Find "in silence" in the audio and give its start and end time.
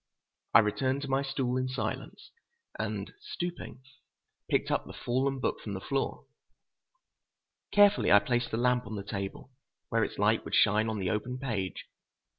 1.57-2.31